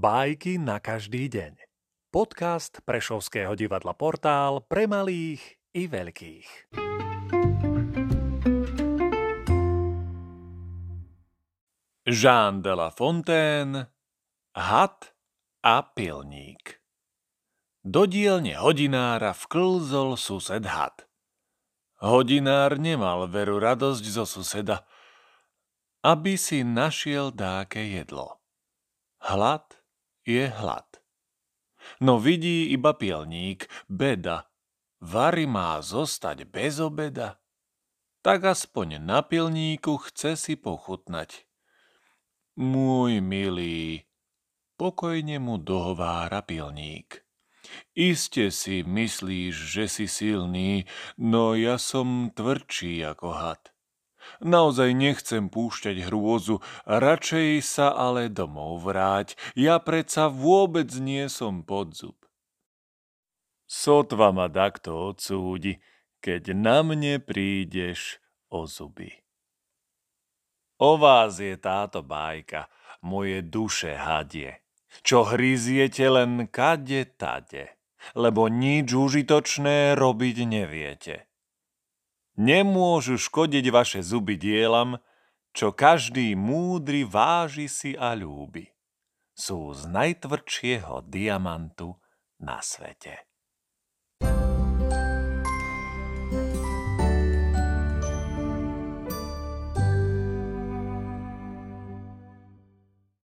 [0.00, 1.60] Bajky na každý deň.
[2.08, 6.72] Podcast Prešovského divadla Portál pre malých i veľkých.
[12.08, 13.92] Jean de la Fontaine
[14.56, 15.12] Had
[15.60, 16.80] a pilník
[17.84, 21.04] Do dielne hodinára vklzol sused had.
[22.00, 24.80] Hodinár nemal veru radosť zo suseda,
[26.00, 28.40] aby si našiel dáke jedlo.
[29.20, 29.79] Hlad
[30.30, 30.86] je hlad.
[32.00, 34.46] No vidí iba pielník, beda.
[35.00, 37.40] Vary má zostať bez obeda.
[38.20, 41.48] Tak aspoň na pilníku chce si pochutnať.
[42.60, 44.04] Môj milý,
[44.76, 47.24] pokojne mu dohovára pilník.
[47.96, 50.84] Iste si myslíš, že si silný,
[51.16, 53.69] no ja som tvrdší ako had.
[54.40, 62.16] Naozaj nechcem púšťať hrôzu, radšej sa ale domov vráť, ja predsa vôbec nie som podzub.
[63.68, 65.76] Sotva ma takto odsúdi,
[66.24, 68.16] keď na mne prídeš
[68.48, 69.12] o zuby.
[70.80, 72.72] O vás je táto bajka,
[73.04, 74.64] moje duše hadie,
[75.04, 77.76] čo hryziete len kade tade,
[78.16, 81.29] lebo nič užitočné robiť neviete
[82.40, 84.96] Nemôžu škodiť vaše zuby dielam,
[85.52, 88.64] čo každý múdry váži si a ľúbi.
[89.36, 92.00] Sú z najtvrdšieho diamantu
[92.40, 93.29] na svete.